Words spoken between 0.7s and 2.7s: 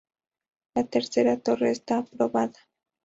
La tercera torre está aprobada.